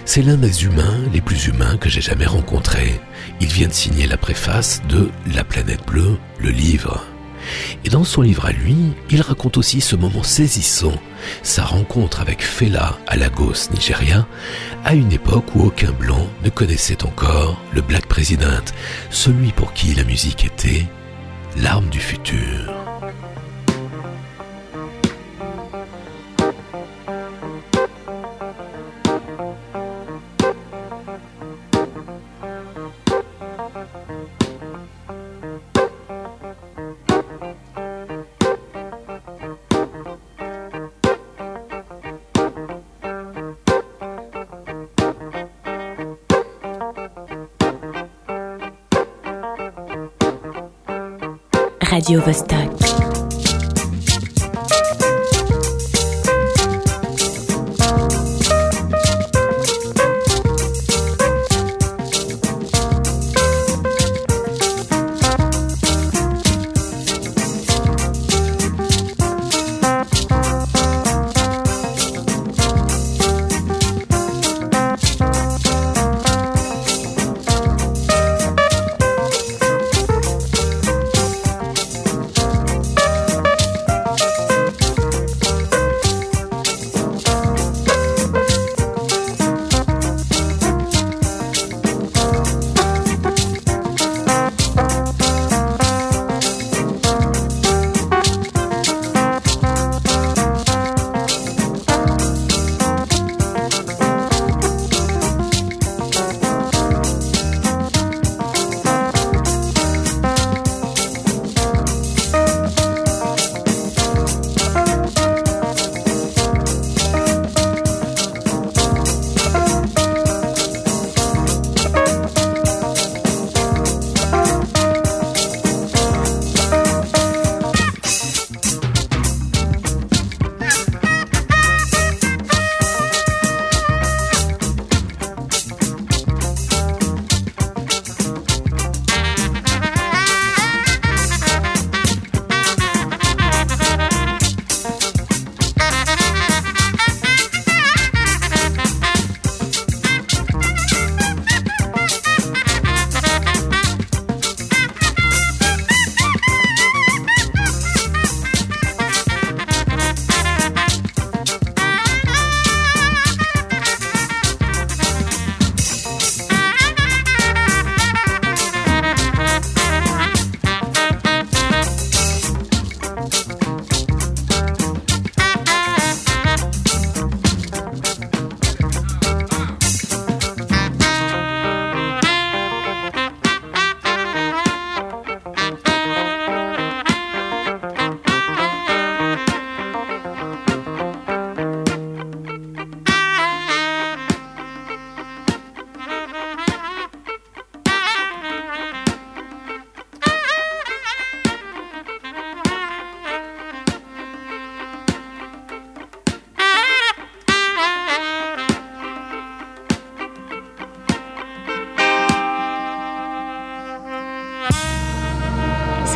[0.04, 3.00] c'est l'un des humains les plus humains que j'ai jamais rencontrés.
[3.40, 7.04] Il vient de signer la préface de La planète bleue, le livre.
[7.84, 8.76] Et dans son livre à lui,
[9.08, 11.00] il raconte aussi ce moment saisissant,
[11.44, 14.26] sa rencontre avec Fela à Lagos, Nigeria,
[14.84, 18.64] à une époque où aucun blanc ne connaissait encore le Black President,
[19.10, 20.86] celui pour qui la musique était
[21.56, 22.85] l'arme du futur.
[51.90, 52.65] Radio Vostok.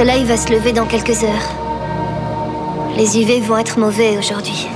[0.01, 1.51] Soleil va se lever dans quelques heures.
[2.97, 4.67] Les UV vont être mauvais aujourd'hui.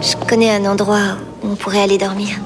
[0.00, 2.40] Je connais un endroit où on pourrait aller dormir,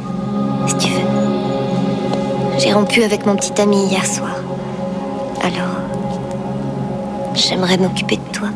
[0.66, 2.58] si tu veux.
[2.58, 4.36] J'ai rompu avec mon petit ami hier soir.
[5.42, 5.78] Alors,
[7.32, 8.48] j'aimerais m'occuper de toi.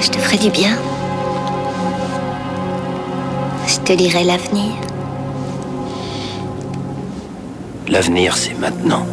[0.00, 0.76] Je te ferai du bien.
[3.66, 4.74] Je te lirai l'avenir.
[7.88, 9.04] L'avenir, c'est maintenant.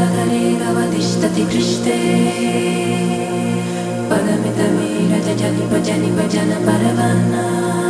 [0.00, 1.98] हरे रव तिष्ठति कृष्णे
[4.10, 7.81] पदमितमे रजनिपजनिभजन परवान्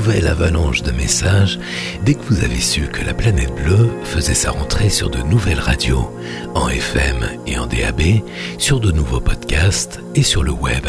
[0.00, 1.58] nouvelle avalanche de messages
[2.06, 5.60] dès que vous avez su que la planète bleue faisait sa rentrée sur de nouvelles
[5.60, 6.10] radios,
[6.54, 8.22] en FM et en DAB,
[8.56, 10.86] sur de nouveaux podcasts et sur le web.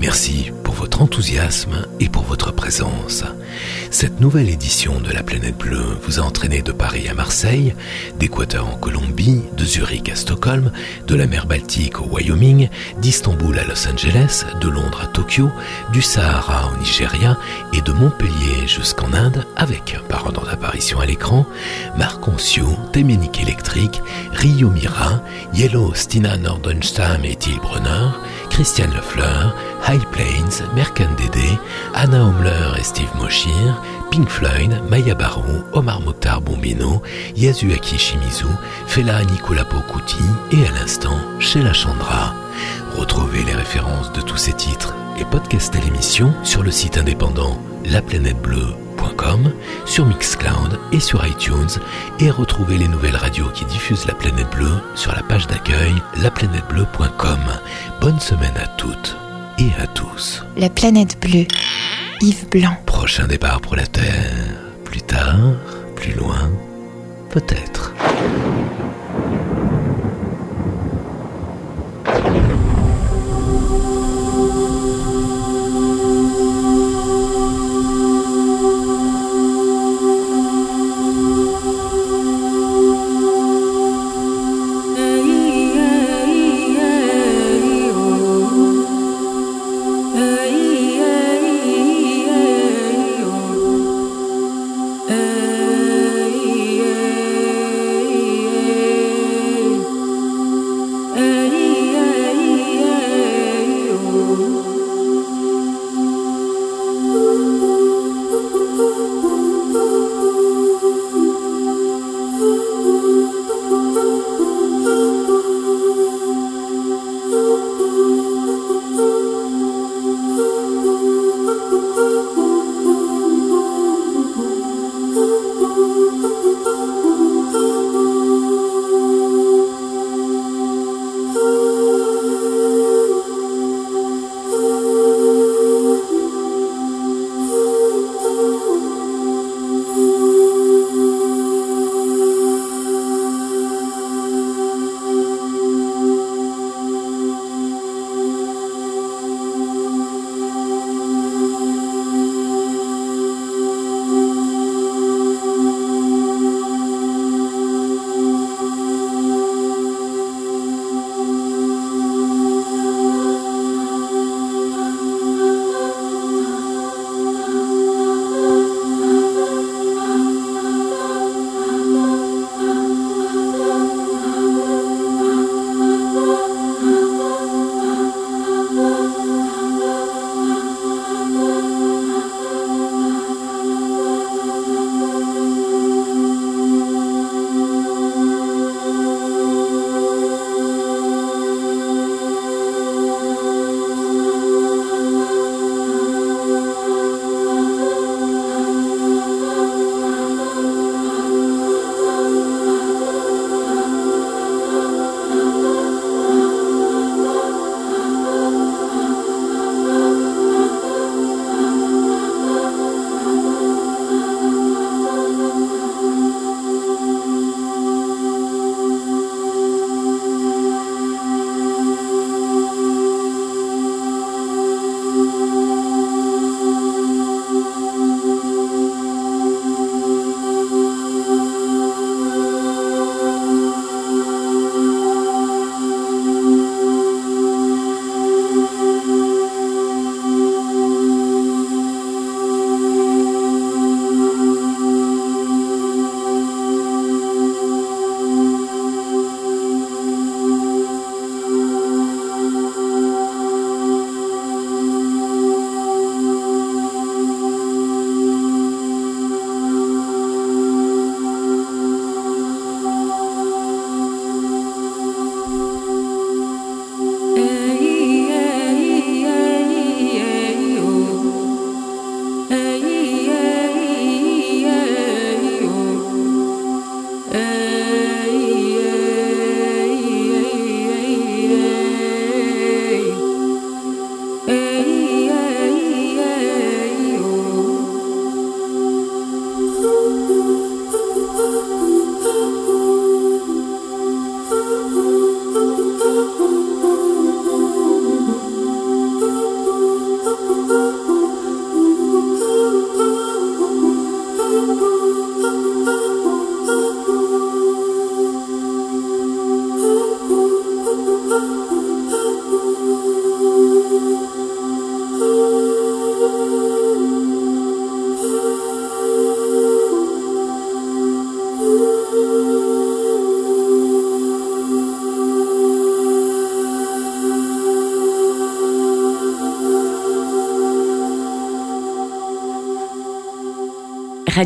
[0.00, 3.24] Merci pour votre enthousiasme et pour votre présence.
[3.90, 7.74] Cette nouvelle édition de la planète bleue vous a entraîné de Paris à Marseille,
[8.18, 10.70] d'Équateur en Colombie, de Zurich à Stockholm,
[11.06, 12.68] de la mer Baltique au Wyoming,
[13.00, 15.48] d'Istanbul à Los Angeles, de Londres à Tokyo,
[15.90, 17.38] du Sahara au Nigeria
[17.72, 21.46] et de Montpellier jusqu'en Inde avec, par ordre d'apparition à l'écran,
[21.96, 24.02] Marc Oncio, Téménique électrique,
[24.34, 25.22] Rio Mira,
[25.54, 28.10] Yellow, Stina Nordenstam et Till Brunner,
[28.50, 29.56] Christiane Lefleur,
[29.88, 31.58] High Plains, Merkan Dédé,
[31.94, 37.02] Anna Homler et Steve Moshir, Pink Floyd, Maya Barou, Omar Mokhtar Bombino,
[37.36, 38.46] Yasuaki Shimizu,
[38.86, 40.22] Fela Nicolas Pokuti
[40.52, 42.34] et à l'instant Sheila Chandra.
[42.96, 49.52] Retrouvez les références de tous ces titres et podcastez l'émission sur le site indépendant laplanètebleu.com,
[49.84, 51.68] sur Mixcloud et sur iTunes
[52.20, 57.40] et retrouvez les nouvelles radios qui diffusent la planète bleue sur la page d'accueil laplanètebleu.com.
[58.00, 59.16] Bonne semaine à toutes
[59.58, 60.44] et à tous.
[60.56, 61.46] La planète bleue.
[62.20, 62.76] Yves Blanc.
[62.86, 64.56] Prochain départ pour la Terre.
[64.84, 65.36] Plus tard,
[65.96, 66.50] plus loin,
[67.30, 67.94] peut-être.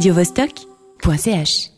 [0.03, 1.72] radiovostok.ch